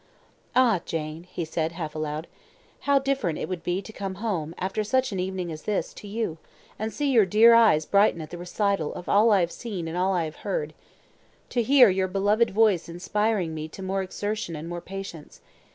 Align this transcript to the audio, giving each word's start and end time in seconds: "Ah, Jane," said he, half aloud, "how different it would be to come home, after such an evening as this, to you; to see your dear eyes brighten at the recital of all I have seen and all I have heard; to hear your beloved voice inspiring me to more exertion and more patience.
"Ah, 0.55 0.81
Jane," 0.83 1.27
said 1.45 1.71
he, 1.73 1.77
half 1.77 1.93
aloud, 1.93 2.25
"how 2.89 2.97
different 2.97 3.37
it 3.37 3.47
would 3.47 3.61
be 3.61 3.83
to 3.83 3.93
come 3.93 4.15
home, 4.15 4.55
after 4.57 4.83
such 4.83 5.11
an 5.11 5.19
evening 5.19 5.51
as 5.51 5.61
this, 5.61 5.93
to 5.93 6.07
you; 6.07 6.39
to 6.79 6.89
see 6.89 7.11
your 7.11 7.23
dear 7.27 7.53
eyes 7.53 7.85
brighten 7.85 8.19
at 8.19 8.31
the 8.31 8.37
recital 8.39 8.91
of 8.95 9.07
all 9.07 9.29
I 9.29 9.41
have 9.41 9.51
seen 9.51 9.87
and 9.87 9.95
all 9.95 10.15
I 10.15 10.25
have 10.25 10.37
heard; 10.37 10.73
to 11.49 11.61
hear 11.61 11.89
your 11.91 12.07
beloved 12.07 12.49
voice 12.49 12.89
inspiring 12.89 13.53
me 13.53 13.67
to 13.67 13.83
more 13.83 14.01
exertion 14.01 14.55
and 14.55 14.67
more 14.67 14.81
patience. 14.81 15.39